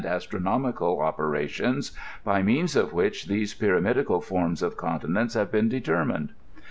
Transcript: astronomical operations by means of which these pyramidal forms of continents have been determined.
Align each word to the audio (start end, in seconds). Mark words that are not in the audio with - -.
astronomical 0.03 0.99
operations 0.99 1.91
by 2.23 2.41
means 2.41 2.75
of 2.75 2.91
which 2.91 3.27
these 3.27 3.53
pyramidal 3.53 4.19
forms 4.19 4.63
of 4.63 4.75
continents 4.75 5.35
have 5.35 5.51
been 5.51 5.69
determined. 5.69 6.33